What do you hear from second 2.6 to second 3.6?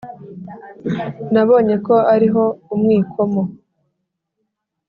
umwikomo,